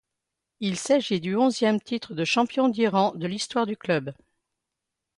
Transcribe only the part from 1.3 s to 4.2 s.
onzième titre de champion d'Iran de l'histoire du club.